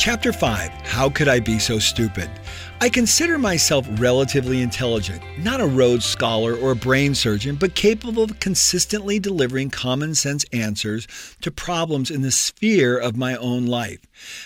Chapter 0.00 0.32
5 0.32 0.70
How 0.86 1.10
Could 1.10 1.28
I 1.28 1.40
Be 1.40 1.58
So 1.58 1.78
Stupid? 1.78 2.30
I 2.80 2.88
consider 2.88 3.38
myself 3.38 3.86
relatively 4.00 4.62
intelligent, 4.62 5.22
not 5.40 5.60
a 5.60 5.66
Rhodes 5.66 6.06
Scholar 6.06 6.54
or 6.56 6.70
a 6.70 6.74
brain 6.74 7.14
surgeon, 7.14 7.56
but 7.56 7.74
capable 7.74 8.22
of 8.22 8.40
consistently 8.40 9.18
delivering 9.18 9.68
common 9.68 10.14
sense 10.14 10.46
answers 10.54 11.06
to 11.42 11.50
problems 11.50 12.10
in 12.10 12.22
the 12.22 12.30
sphere 12.30 12.96
of 12.96 13.18
my 13.18 13.36
own 13.36 13.66
life. 13.66 14.00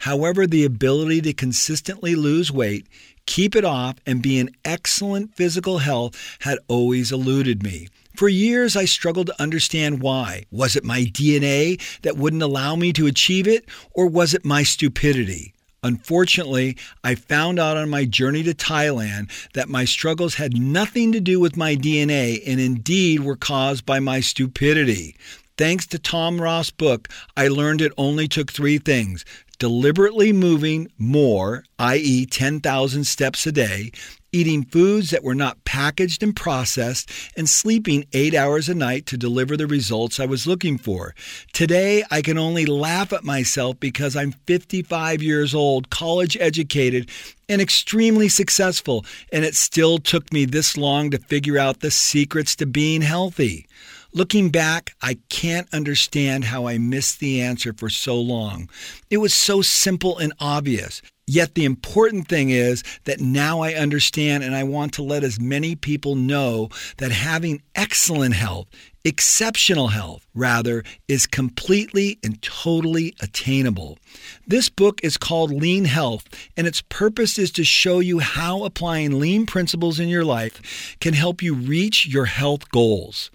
However, 0.00 0.46
the 0.46 0.66
ability 0.66 1.22
to 1.22 1.32
consistently 1.32 2.14
lose 2.14 2.52
weight, 2.52 2.86
keep 3.28 3.54
it 3.54 3.64
off, 3.64 3.96
and 4.06 4.22
be 4.22 4.38
in 4.38 4.50
excellent 4.64 5.36
physical 5.36 5.78
health 5.78 6.16
had 6.40 6.58
always 6.66 7.12
eluded 7.12 7.62
me. 7.62 7.86
For 8.16 8.28
years, 8.28 8.74
I 8.74 8.86
struggled 8.86 9.28
to 9.28 9.40
understand 9.40 10.00
why. 10.00 10.46
Was 10.50 10.74
it 10.74 10.82
my 10.82 11.02
DNA 11.02 11.80
that 12.02 12.16
wouldn't 12.16 12.42
allow 12.42 12.74
me 12.74 12.92
to 12.94 13.06
achieve 13.06 13.46
it, 13.46 13.66
or 13.92 14.08
was 14.08 14.34
it 14.34 14.44
my 14.44 14.64
stupidity? 14.64 15.52
Unfortunately, 15.84 16.76
I 17.04 17.14
found 17.14 17.60
out 17.60 17.76
on 17.76 17.88
my 17.88 18.04
journey 18.04 18.42
to 18.42 18.54
Thailand 18.54 19.30
that 19.52 19.68
my 19.68 19.84
struggles 19.84 20.34
had 20.34 20.56
nothing 20.56 21.12
to 21.12 21.20
do 21.20 21.38
with 21.38 21.56
my 21.56 21.76
DNA 21.76 22.42
and 22.44 22.58
indeed 22.58 23.20
were 23.20 23.36
caused 23.36 23.86
by 23.86 24.00
my 24.00 24.18
stupidity. 24.18 25.14
Thanks 25.58 25.88
to 25.88 25.98
Tom 25.98 26.40
Rath's 26.40 26.70
book, 26.70 27.08
I 27.36 27.48
learned 27.48 27.80
it 27.80 27.90
only 27.98 28.28
took 28.28 28.52
three 28.52 28.78
things 28.78 29.24
deliberately 29.58 30.32
moving 30.32 30.88
more, 30.98 31.64
i.e., 31.80 32.24
10,000 32.26 33.04
steps 33.04 33.44
a 33.44 33.50
day, 33.50 33.90
eating 34.30 34.62
foods 34.62 35.10
that 35.10 35.24
were 35.24 35.34
not 35.34 35.64
packaged 35.64 36.22
and 36.22 36.36
processed, 36.36 37.10
and 37.36 37.48
sleeping 37.48 38.04
eight 38.12 38.36
hours 38.36 38.68
a 38.68 38.74
night 38.74 39.04
to 39.06 39.16
deliver 39.16 39.56
the 39.56 39.66
results 39.66 40.20
I 40.20 40.26
was 40.26 40.46
looking 40.46 40.78
for. 40.78 41.12
Today, 41.52 42.04
I 42.08 42.22
can 42.22 42.38
only 42.38 42.64
laugh 42.64 43.12
at 43.12 43.24
myself 43.24 43.80
because 43.80 44.14
I'm 44.14 44.30
55 44.46 45.24
years 45.24 45.56
old, 45.56 45.90
college 45.90 46.36
educated, 46.38 47.10
and 47.48 47.60
extremely 47.60 48.28
successful, 48.28 49.04
and 49.32 49.44
it 49.44 49.56
still 49.56 49.98
took 49.98 50.32
me 50.32 50.44
this 50.44 50.76
long 50.76 51.10
to 51.10 51.18
figure 51.18 51.58
out 51.58 51.80
the 51.80 51.90
secrets 51.90 52.54
to 52.56 52.66
being 52.66 53.02
healthy. 53.02 53.66
Looking 54.14 54.48
back, 54.48 54.94
I 55.02 55.18
can't 55.28 55.72
understand 55.72 56.44
how 56.44 56.66
I 56.66 56.78
missed 56.78 57.20
the 57.20 57.42
answer 57.42 57.74
for 57.74 57.90
so 57.90 58.18
long. 58.18 58.70
It 59.10 59.18
was 59.18 59.34
so 59.34 59.60
simple 59.60 60.16
and 60.16 60.32
obvious. 60.40 61.02
Yet 61.28 61.54
the 61.54 61.66
important 61.66 62.26
thing 62.26 62.48
is 62.48 62.82
that 63.04 63.20
now 63.20 63.60
I 63.60 63.74
understand 63.74 64.42
and 64.42 64.54
I 64.54 64.64
want 64.64 64.94
to 64.94 65.02
let 65.02 65.22
as 65.22 65.38
many 65.38 65.76
people 65.76 66.14
know 66.14 66.70
that 66.96 67.12
having 67.12 67.60
excellent 67.74 68.34
health, 68.34 68.66
exceptional 69.04 69.88
health, 69.88 70.26
rather, 70.34 70.84
is 71.06 71.26
completely 71.26 72.18
and 72.24 72.40
totally 72.40 73.14
attainable. 73.20 73.98
This 74.46 74.70
book 74.70 75.00
is 75.04 75.18
called 75.18 75.50
Lean 75.50 75.84
Health, 75.84 76.24
and 76.56 76.66
its 76.66 76.80
purpose 76.80 77.38
is 77.38 77.50
to 77.52 77.64
show 77.64 77.98
you 77.98 78.20
how 78.20 78.64
applying 78.64 79.20
lean 79.20 79.44
principles 79.44 80.00
in 80.00 80.08
your 80.08 80.24
life 80.24 80.96
can 80.98 81.12
help 81.12 81.42
you 81.42 81.52
reach 81.52 82.06
your 82.06 82.24
health 82.24 82.70
goals. 82.70 83.30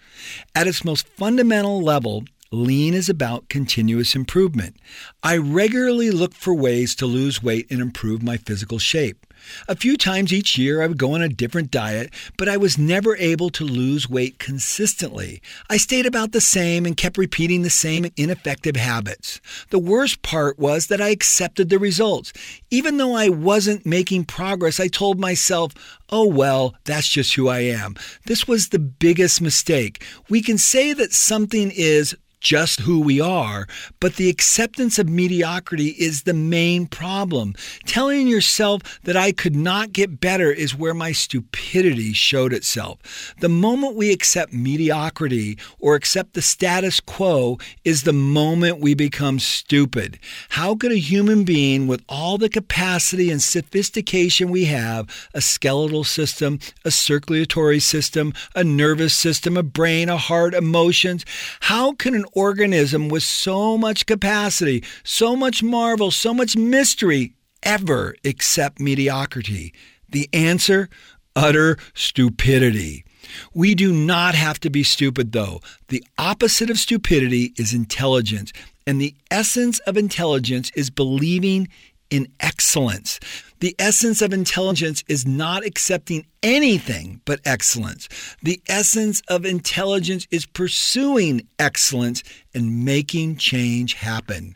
At 0.56 0.66
its 0.66 0.84
most 0.84 1.08
fundamental 1.10 1.80
level, 1.82 2.24
Lean 2.54 2.94
is 2.94 3.10
about 3.10 3.50
continuous 3.50 4.14
improvement. 4.14 4.78
I 5.24 5.38
regularly 5.38 6.12
look 6.12 6.36
for 6.36 6.54
ways 6.54 6.94
to 6.96 7.08
lose 7.08 7.42
weight 7.42 7.66
and 7.72 7.82
improve 7.82 8.22
my 8.22 8.38
physical 8.38 8.78
shape. 8.78 9.26
A 9.68 9.76
few 9.76 9.98
times 9.98 10.32
each 10.32 10.58
year, 10.58 10.82
I 10.82 10.88
would 10.88 10.98
go 10.98 11.16
on 11.16 11.22
a 11.22 11.28
different 11.28 11.72
diet, 11.72 12.14
but 12.38 12.48
I 12.48 12.58
was 12.58 12.78
never 12.78 13.18
able 13.18 13.50
to 13.50 13.66
lose 13.66 14.10
weight 14.10 14.40
consistently. 14.40 15.42
I 15.70 15.78
stayed 15.78 16.06
about 16.06 16.32
the 16.32 16.40
same 16.40 16.86
and 16.86 16.96
kept 16.96 17.18
repeating 17.18 17.62
the 17.62 17.70
same 17.70 18.06
ineffective 18.16 18.76
habits. 18.76 19.42
The 19.70 19.80
worst 19.80 20.22
part 20.22 20.60
was 20.60 20.88
that 20.88 21.02
I 21.02 21.10
accepted 21.10 21.70
the 21.70 21.80
results. 21.80 22.32
Even 22.70 22.98
though 22.98 23.16
I 23.16 23.30
wasn't 23.30 23.86
making 23.86 24.26
progress, 24.26 24.80
I 24.80 24.88
told 24.88 25.20
myself, 25.20 25.74
oh 26.10 26.28
well, 26.28 26.76
that's 26.86 27.08
just 27.10 27.34
who 27.34 27.50
I 27.50 27.60
am. 27.62 27.96
This 28.26 28.48
was 28.48 28.70
the 28.70 28.80
biggest 28.80 29.42
mistake. 29.42 30.06
We 30.30 30.42
can 30.42 30.58
say 30.58 30.94
that 30.94 31.12
something 31.12 31.72
is 31.76 32.16
just 32.44 32.82
who 32.82 33.00
we 33.00 33.20
are, 33.20 33.68
but 34.00 34.18
the 34.18 34.30
acceptance 34.30 35.00
of 35.00 35.10
mediocrity 35.10 35.96
is 35.98 36.24
the 36.24 36.34
main 36.34 36.86
problem. 36.86 37.56
Telling 37.86 38.28
yourself 38.28 38.82
that 39.04 39.16
I 39.18 39.32
could 39.32 39.56
not 39.56 39.94
get 39.94 40.20
better 40.20 40.52
is 40.52 40.76
where 40.76 40.94
my 40.94 41.14
stupidity 41.14 42.14
showed 42.14 42.54
itself. 42.54 43.34
The 43.40 43.50
moment 43.50 43.96
we 43.96 44.12
accept 44.12 44.54
mediocrity 44.54 45.58
or 45.80 45.96
accept 45.96 46.34
the 46.34 46.42
status 46.42 47.00
quo 47.00 47.58
is 47.86 48.04
the 48.04 48.14
moment 48.14 48.80
we 48.80 48.94
become 48.94 49.40
stupid. 49.40 50.20
How 50.50 50.76
could 50.76 50.92
a 50.92 50.98
human 50.98 51.46
being 51.46 51.88
with 51.88 52.04
all 52.10 52.38
the 52.38 52.50
capacity 52.50 53.32
and 53.32 53.42
sophistication 53.42 54.50
we 54.50 54.66
have, 54.66 55.10
a 55.34 55.40
skeletal 55.42 56.04
system, 56.04 56.60
a 56.84 56.92
circulatory 56.92 57.80
system, 57.80 58.34
a 58.54 58.64
nervous 58.64 59.16
system, 59.16 59.56
a 59.56 59.64
brain, 59.64 60.10
a 60.10 60.18
heart, 60.18 60.54
emotions, 60.54 61.26
how 61.62 61.94
can 61.94 62.14
an 62.14 62.26
organism 62.36 63.10
with 63.10 63.24
so 63.24 63.78
much 63.78 64.06
capacity, 64.06 64.84
so 65.04 65.36
much 65.36 65.64
marvel, 65.64 66.12
so 66.12 66.34
much 66.34 66.56
mystery 66.56 67.34
ever 67.64 68.16
accept 68.26 68.80
mediocrity? 68.80 69.74
The 70.10 70.30
answer 70.34 70.90
utter 71.36 71.78
stupidity. 71.94 73.06
We 73.54 73.76
do 73.76 73.92
not 73.94 74.36
have 74.36 74.60
to 74.62 74.70
be 74.70 74.84
stupid, 74.84 75.32
though. 75.32 75.62
The 75.88 76.04
opposite 76.18 76.70
of 76.70 76.78
stupidity 76.78 77.54
is 77.58 77.74
intelligence, 77.74 78.52
and 78.86 79.00
the 79.00 79.16
essence 79.32 79.80
of 79.80 79.98
intelligence 79.98 80.72
is 80.76 80.90
believing 80.90 81.70
in 82.14 82.28
excellence. 82.40 83.20
The 83.60 83.76
essence 83.80 84.22
of 84.22 84.34
intelligence 84.34 85.04
is 85.08 85.26
not 85.26 85.66
accepting 85.66 86.28
anything 86.44 87.22
but 87.26 87.40
excellence. 87.44 88.08
The 88.44 88.62
essence 88.68 89.24
of 89.30 89.46
intelligence 89.46 90.28
is 90.30 90.46
pursuing 90.46 91.48
excellence 91.58 92.22
and 92.54 92.86
making 92.86 93.38
change 93.38 93.96
happen. 93.96 94.56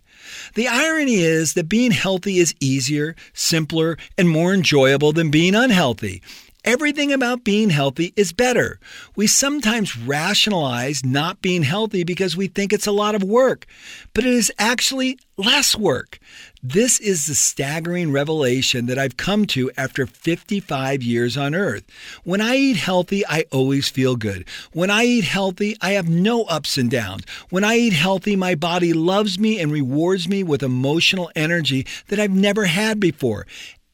The 0.53 0.67
irony 0.67 1.15
is 1.15 1.55
that 1.55 1.67
being 1.67 1.91
healthy 1.91 2.37
is 2.37 2.53
easier, 2.59 3.15
simpler, 3.33 3.97
and 4.19 4.29
more 4.29 4.53
enjoyable 4.53 5.13
than 5.13 5.31
being 5.31 5.55
unhealthy. 5.55 6.21
Everything 6.67 7.13
about 7.13 7.45
being 7.45 7.69
healthy 7.69 8.11
is 8.17 8.33
better. 8.33 8.77
We 9.15 9.25
sometimes 9.25 9.97
rationalize 9.97 11.05
not 11.05 11.41
being 11.41 11.63
healthy 11.63 12.03
because 12.03 12.35
we 12.35 12.47
think 12.47 12.73
it's 12.73 12.85
a 12.85 12.91
lot 12.91 13.15
of 13.15 13.23
work, 13.23 13.65
but 14.13 14.25
it 14.25 14.33
is 14.33 14.51
actually 14.59 15.17
less 15.37 15.77
work. 15.77 16.19
This 16.61 16.99
is 16.99 17.25
the 17.25 17.35
staggering 17.35 18.11
revelation 18.11 18.87
that 18.87 18.99
I've 18.99 19.15
come 19.15 19.45
to 19.45 19.71
after 19.77 20.05
55 20.05 21.01
years 21.01 21.37
on 21.37 21.55
earth. 21.55 21.85
When 22.25 22.41
I 22.41 22.57
eat 22.57 22.75
healthy, 22.75 23.25
I 23.25 23.45
always 23.49 23.87
feel 23.87 24.17
good. 24.17 24.45
When 24.73 24.91
I 24.91 25.05
eat 25.05 25.23
healthy, 25.23 25.77
I 25.79 25.91
have 25.91 26.09
no 26.09 26.43
ups 26.43 26.77
and 26.77 26.91
downs. 26.91 27.23
When 27.49 27.63
I 27.63 27.77
eat 27.77 27.93
healthy, 27.93 28.35
my 28.35 28.55
body 28.55 28.91
loves 28.91 29.39
me 29.39 29.57
and 29.61 29.71
rewards 29.71 30.27
me 30.27 30.43
with 30.43 30.63
emotional 30.63 31.31
energy 31.33 31.87
that 32.09 32.19
I've 32.19 32.35
never 32.35 32.65
had 32.65 32.99
before. 32.99 33.47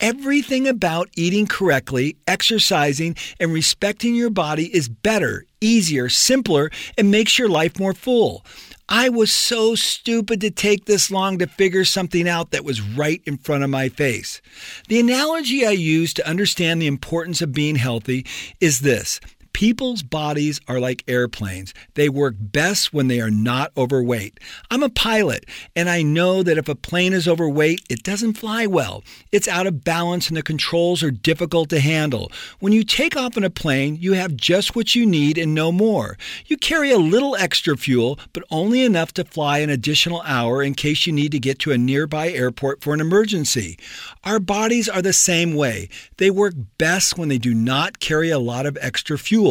Everything 0.03 0.67
about 0.67 1.09
eating 1.15 1.47
correctly, 1.47 2.17
exercising, 2.27 3.15
and 3.39 3.53
respecting 3.53 4.15
your 4.15 4.29
body 4.29 4.65
is 4.75 4.89
better, 4.89 5.45
easier, 5.61 6.09
simpler, 6.09 6.69
and 6.97 7.09
makes 7.09 7.39
your 7.39 7.47
life 7.47 7.79
more 7.79 7.93
full. 7.93 8.45
I 8.89 9.07
was 9.07 9.31
so 9.31 9.75
stupid 9.75 10.41
to 10.41 10.51
take 10.51 10.83
this 10.83 11.09
long 11.09 11.39
to 11.39 11.47
figure 11.47 11.85
something 11.85 12.27
out 12.27 12.51
that 12.51 12.65
was 12.65 12.81
right 12.81 13.21
in 13.25 13.37
front 13.37 13.63
of 13.63 13.69
my 13.69 13.87
face. 13.87 14.41
The 14.89 14.99
analogy 14.99 15.65
I 15.65 15.71
use 15.71 16.13
to 16.15 16.27
understand 16.27 16.81
the 16.81 16.87
importance 16.87 17.41
of 17.41 17.53
being 17.53 17.77
healthy 17.77 18.25
is 18.59 18.81
this 18.81 19.21
People's 19.53 20.01
bodies 20.01 20.59
are 20.67 20.79
like 20.79 21.03
airplanes. 21.07 21.75
They 21.93 22.09
work 22.09 22.33
best 22.39 22.91
when 22.91 23.07
they 23.07 23.21
are 23.21 23.29
not 23.29 23.71
overweight. 23.77 24.39
I'm 24.71 24.81
a 24.81 24.89
pilot, 24.89 25.45
and 25.75 25.89
I 25.89 26.01
know 26.01 26.41
that 26.41 26.57
if 26.57 26.67
a 26.67 26.75
plane 26.75 27.13
is 27.13 27.27
overweight, 27.27 27.81
it 27.87 28.01
doesn't 28.01 28.33
fly 28.33 28.65
well. 28.65 29.03
It's 29.31 29.47
out 29.47 29.67
of 29.67 29.83
balance, 29.83 30.27
and 30.27 30.35
the 30.35 30.41
controls 30.41 31.03
are 31.03 31.11
difficult 31.11 31.69
to 31.69 31.79
handle. 31.79 32.31
When 32.59 32.73
you 32.73 32.83
take 32.83 33.15
off 33.15 33.37
in 33.37 33.43
a 33.43 33.49
plane, 33.51 33.95
you 34.01 34.13
have 34.13 34.35
just 34.35 34.75
what 34.75 34.95
you 34.95 35.05
need 35.05 35.37
and 35.37 35.53
no 35.53 35.71
more. 35.71 36.17
You 36.47 36.57
carry 36.57 36.91
a 36.91 36.97
little 36.97 37.35
extra 37.35 37.77
fuel, 37.77 38.19
but 38.33 38.43
only 38.49 38.81
enough 38.81 39.13
to 39.13 39.23
fly 39.23 39.59
an 39.59 39.69
additional 39.69 40.23
hour 40.23 40.63
in 40.63 40.73
case 40.73 41.05
you 41.05 41.13
need 41.13 41.31
to 41.31 41.39
get 41.39 41.59
to 41.59 41.71
a 41.71 41.77
nearby 41.77 42.31
airport 42.31 42.83
for 42.83 42.95
an 42.95 42.99
emergency. 42.99 43.77
Our 44.23 44.39
bodies 44.39 44.89
are 44.89 45.01
the 45.01 45.13
same 45.13 45.53
way. 45.53 45.89
They 46.17 46.31
work 46.31 46.55
best 46.79 47.19
when 47.19 47.29
they 47.29 47.37
do 47.37 47.53
not 47.53 47.99
carry 47.99 48.31
a 48.31 48.39
lot 48.39 48.65
of 48.65 48.77
extra 48.81 49.17
fuel 49.17 49.42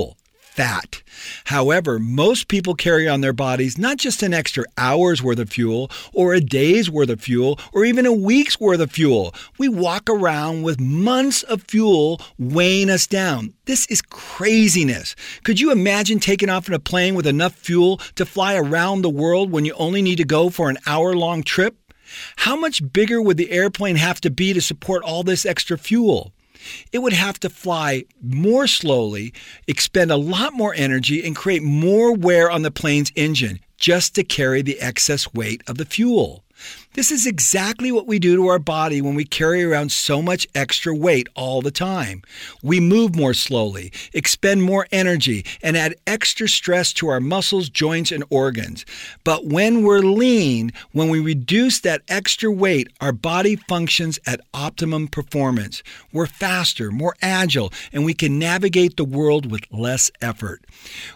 fat. 0.53 1.03
However, 1.45 1.99
most 1.99 2.49
people 2.49 2.75
carry 2.75 3.09
on 3.09 3.23
their 3.23 3.33
bodies 3.33 3.79
not 3.79 3.97
just 3.97 4.23
an 4.23 4.35
extra 4.35 4.65
hour's 4.77 5.23
worth 5.23 5.39
of 5.39 5.49
fuel 5.49 5.91
or 6.13 6.35
a 6.35 6.41
day's 6.41 6.91
worth 6.91 7.09
of 7.09 7.23
fuel 7.23 7.59
or 7.73 7.87
even 7.87 8.05
a 8.05 8.13
week's 8.13 8.61
worth 8.61 8.81
of 8.81 8.93
fuel. 8.93 9.35
We 9.59 9.69
walk 9.71 10.11
around 10.11 10.63
with 10.63 10.79
months 10.79 11.43
of 11.45 11.63
fuel 11.63 12.21
weighing 12.39 12.91
us 12.91 13.07
down. 13.07 13.55
This 13.65 13.87
is 13.87 14.03
craziness. 14.03 15.17
Could 15.43 15.59
you 15.59 15.73
imagine 15.73 16.21
taking 16.21 16.51
off 16.51 16.69
in 16.69 16.75
a 16.75 16.79
plane 16.79 17.15
with 17.15 17.27
enough 17.27 17.55
fuel 17.55 17.97
to 18.17 18.27
fly 18.27 18.55
around 18.55 19.01
the 19.01 19.11
world 19.11 19.51
when 19.51 19.65
you 19.65 19.73
only 19.75 20.03
need 20.03 20.17
to 20.17 20.25
go 20.25 20.51
for 20.51 20.69
an 20.69 20.79
hour 20.87 21.15
long 21.15 21.43
trip? 21.43 21.77
How 22.37 22.57
much 22.57 22.93
bigger 22.93 23.23
would 23.23 23.39
the 23.39 23.51
airplane 23.51 23.97
have 23.97 24.21
to 24.21 24.31
be 24.31 24.53
to 24.53 24.61
support 24.61 25.03
all 25.03 25.23
this 25.23 25.47
extra 25.47 25.79
fuel? 25.79 26.35
It 26.93 26.99
would 26.99 27.13
have 27.13 27.39
to 27.41 27.51
fly 27.51 28.05
more 28.21 28.67
slowly, 28.67 29.33
expend 29.67 30.11
a 30.11 30.17
lot 30.17 30.53
more 30.53 30.75
energy, 30.75 31.25
and 31.25 31.37
create 31.37 31.63
more 31.63 32.15
wear 32.15 32.51
on 32.51 32.63
the 32.63 32.71
plane's 32.71 33.13
engine 33.17 33.61
just 33.77 34.15
to 34.15 34.23
carry 34.23 34.63
the 34.63 34.81
excess 34.81 35.33
weight 35.35 35.63
of 35.67 35.77
the 35.77 35.85
fuel. 35.85 36.45
This 36.95 37.11
is 37.11 37.27
exactly 37.27 37.91
what 37.91 38.07
we 38.07 38.19
do 38.19 38.37
to 38.37 38.49
our 38.49 38.59
body 38.59 39.01
when 39.01 39.15
we 39.15 39.25
carry 39.25 39.65
around 39.65 39.91
so 39.91 40.21
much 40.21 40.47
extra 40.55 40.95
weight 40.95 41.27
all 41.35 41.63
the 41.63 41.71
time. 41.71 42.21
We 42.63 42.81
move 42.81 43.17
more 43.17 43.33
slowly, 43.33 43.91
expend 44.13 44.63
more 44.63 44.87
energy, 44.93 45.47
and 45.63 45.75
add 45.75 45.95
extra 46.07 46.49
stress 46.49 46.93
to 46.95 47.09
our 47.09 47.19
muscles, 47.19 47.71
joints, 47.71 48.13
and 48.13 48.23
organs. 48.29 48.85
But 49.25 49.47
when 49.47 49.83
we're 49.83 50.01
lean, 50.01 50.71
when 50.93 51.09
we 51.09 51.19
reduce 51.19 51.81
that 51.81 52.03
extra 52.09 52.53
weight, 52.53 52.93
our 53.01 53.13
body 53.13 53.57
functions 53.57 54.19
at 54.27 54.43
optimum 54.53 55.09
performance. 55.09 55.83
We're 56.13 56.27
faster, 56.27 56.91
more 56.91 57.17
agile, 57.23 57.73
and 57.95 58.05
we 58.05 58.13
can 58.13 58.39
navigate 58.39 58.99
the 58.99 59.05
world 59.05 59.51
with 59.51 59.63
less 59.71 60.11
effort. 60.21 60.63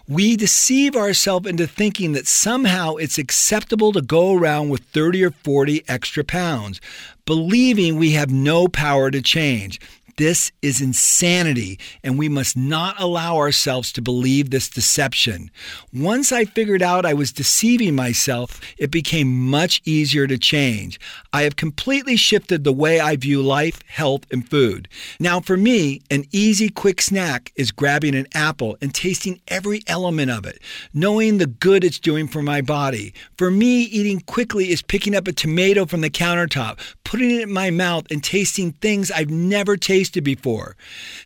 We 0.07 0.37
deceive 0.37 0.95
ourselves 0.95 1.47
into 1.47 1.67
thinking 1.67 2.13
that 2.13 2.25
somehow 2.25 2.95
it's 2.95 3.19
acceptable 3.19 3.91
to 3.91 4.01
go 4.01 4.33
around 4.33 4.69
with 4.69 4.81
30 4.85 5.23
or 5.23 5.29
40 5.29 5.66
40 5.67 5.83
extra 5.89 6.23
pounds, 6.23 6.79
believing 7.25 7.97
we 7.97 8.11
have 8.13 8.31
no 8.31 8.69
power 8.69 9.11
to 9.11 9.21
change. 9.21 9.81
This 10.17 10.51
is 10.63 10.81
insanity, 10.81 11.79
and 12.03 12.17
we 12.17 12.27
must 12.27 12.57
not 12.57 12.99
allow 12.99 13.37
ourselves 13.37 13.91
to 13.93 14.01
believe 14.01 14.49
this 14.49 14.67
deception. 14.67 15.51
Once 15.93 16.31
I 16.31 16.43
figured 16.43 16.81
out 16.81 17.05
I 17.05 17.13
was 17.13 17.31
deceiving 17.31 17.93
myself, 17.93 18.59
it 18.79 18.89
became 18.89 19.31
much 19.31 19.79
easier 19.85 20.25
to 20.25 20.39
change. 20.39 20.99
I 21.31 21.43
have 21.43 21.55
completely 21.55 22.15
shifted 22.15 22.63
the 22.63 22.73
way 22.73 22.99
I 22.99 23.15
view 23.15 23.43
life, 23.43 23.79
health, 23.85 24.25
and 24.31 24.49
food. 24.49 24.87
Now, 25.19 25.39
for 25.39 25.55
me, 25.55 26.01
an 26.09 26.25
easy, 26.31 26.69
quick 26.69 26.99
snack 26.99 27.51
is 27.55 27.71
grabbing 27.71 28.15
an 28.15 28.25
apple 28.33 28.75
and 28.81 28.95
tasting 28.95 29.39
every 29.47 29.83
element 29.85 30.31
of 30.31 30.47
it, 30.47 30.59
knowing 30.95 31.37
the 31.37 31.45
good 31.45 31.83
it's 31.83 31.99
doing 31.99 32.27
for 32.27 32.41
my 32.41 32.61
body. 32.61 33.13
For 33.37 33.51
me, 33.51 33.83
eating 33.83 34.21
quickly 34.21 34.71
is 34.71 34.81
picking 34.81 35.15
up 35.15 35.27
a 35.27 35.31
tomato 35.31 35.85
from 35.85 36.01
the 36.01 36.09
countertop, 36.09 36.79
putting 37.03 37.29
it 37.29 37.43
in 37.43 37.53
my 37.53 37.69
mouth, 37.69 38.07
and 38.09 38.23
tasting 38.23 38.71
things 38.71 39.11
I've 39.11 39.29
never 39.29 39.77
tasted 40.07 40.23
before. 40.23 40.75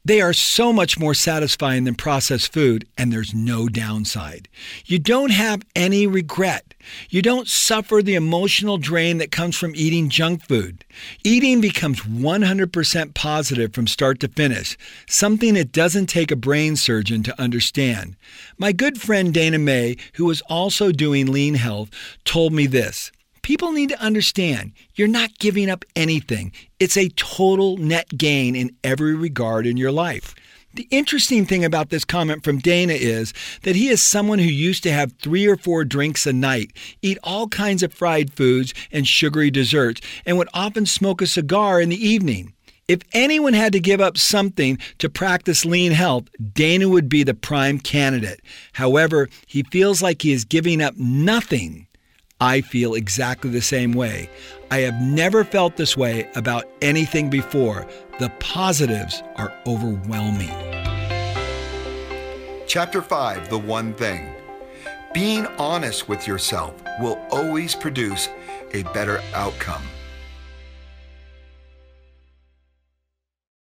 They 0.04 0.22
are 0.22 0.34
so 0.34 0.74
much 0.74 1.00
more 1.00 1.14
satisfying 1.14 1.84
than 1.84 1.96
processed 1.96 2.52
food, 2.52 2.88
and 2.98 3.14
there's 3.14 3.34
no 3.34 3.68
downside. 3.68 4.48
You 4.86 4.98
don't 4.98 5.32
have 5.32 5.62
any 5.76 6.08
regret. 6.08 6.74
You 7.10 7.22
don't 7.22 7.48
suffer 7.48 8.02
the 8.02 8.16
emotional 8.16 8.80
drain 8.80 9.20
that 9.20 9.32
comes 9.32 9.56
from 9.56 9.76
eating 9.76 10.10
junk 10.10 10.48
food. 10.48 10.84
Eating 11.24 11.62
becomes 11.62 12.02
100% 12.02 13.14
positive 13.14 13.74
from 13.74 13.86
start 13.86 14.20
to 14.22 14.28
finish, 14.28 14.78
something 15.08 15.56
it 15.56 15.72
doesn't 15.72 16.08
take 16.08 16.32
a 16.32 16.36
brain 16.36 16.76
surgeon 16.76 17.22
to 17.24 17.40
understand. 17.40 18.16
My 18.58 18.72
good 18.72 19.00
friend 19.00 19.32
Dana 19.32 19.60
May, 19.60 19.98
who 20.14 20.30
is 20.32 20.42
also 20.50 20.92
doing 20.92 21.32
lean 21.32 21.54
health, 21.54 21.92
told 22.26 22.52
me 22.52 22.66
this. 22.66 23.12
People 23.42 23.72
need 23.72 23.90
to 23.90 24.00
understand 24.00 24.74
you're 24.96 25.08
not 25.08 25.38
giving 25.40 25.70
up 25.70 25.84
anything. 25.96 26.52
It's 26.80 26.98
a 26.98 27.10
total 27.10 27.78
net 27.78 28.18
gain 28.18 28.56
in 28.56 28.76
every 28.84 29.16
regard 29.16 29.66
in 29.66 29.78
your 29.78 29.92
life. 29.92 30.36
The 30.74 30.88
interesting 30.90 31.46
thing 31.46 31.66
about 31.66 31.90
this 31.90 32.06
comment 32.06 32.44
from 32.46 32.60
Dana 32.60 32.94
is 32.94 33.34
that 33.64 33.76
he 33.76 33.90
is 33.90 34.02
someone 34.02 34.40
who 34.40 34.46
used 34.46 34.84
to 34.84 34.92
have 34.92 35.12
three 35.14 35.46
or 35.46 35.58
four 35.58 35.84
drinks 35.84 36.26
a 36.26 36.32
night, 36.32 36.72
eat 37.02 37.18
all 37.24 37.50
kinds 37.50 37.84
of 37.84 37.94
fried 37.94 38.34
foods 38.34 38.74
and 38.92 39.06
sugary 39.06 39.52
desserts, 39.52 40.00
and 40.26 40.38
would 40.38 40.48
often 40.54 40.86
smoke 40.86 41.22
a 41.22 41.28
cigar 41.28 41.82
in 41.82 41.90
the 41.90 42.08
evening. 42.08 42.54
If 42.88 43.02
anyone 43.12 43.54
had 43.54 43.74
to 43.74 43.80
give 43.80 44.00
up 44.00 44.18
something 44.18 44.78
to 45.00 45.10
practice 45.10 45.66
lean 45.66 45.92
health, 45.92 46.30
Dana 46.54 46.88
would 46.88 47.10
be 47.10 47.24
the 47.24 47.34
prime 47.34 47.80
candidate. 47.80 48.42
However, 48.74 49.30
he 49.48 49.64
feels 49.64 50.02
like 50.02 50.22
he 50.22 50.32
is 50.32 50.46
giving 50.46 50.82
up 50.82 50.96
nothing 50.96 51.88
I 52.42 52.62
feel 52.62 52.96
exactly 52.96 53.52
the 53.52 53.62
same 53.62 53.94
way. 53.94 54.28
I 54.72 54.80
have 54.80 55.00
never 55.00 55.44
felt 55.44 55.78
this 55.78 55.96
way 55.96 56.28
about 56.34 56.66
anything 56.82 57.30
before. 57.30 57.88
The 58.20 58.30
positives 58.40 59.22
are 59.36 59.54
overwhelming. 59.68 60.50
Chapter 62.66 63.04
5 63.04 63.50
The 63.50 63.60
One 63.60 63.94
Thing. 63.94 64.34
Being 65.14 65.46
honest 65.60 66.10
with 66.10 66.26
yourself 66.26 66.74
will 67.00 67.24
always 67.30 67.76
produce 67.76 68.28
a 68.74 68.82
better 68.92 69.22
outcome. 69.36 69.84